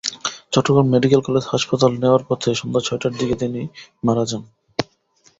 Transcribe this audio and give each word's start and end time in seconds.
Chittagong 0.53 0.87
medical 0.93 1.21
college 1.27 1.43
হাসপাতালে 1.51 1.97
নেওয়ার 2.03 2.23
পথে 2.29 2.49
সন্ধ্যা 2.59 2.81
ছয়টার 2.87 3.13
দিকে 3.19 3.35
তিনি 3.41 3.61
মারা 4.03 4.23
যান। 4.29 4.43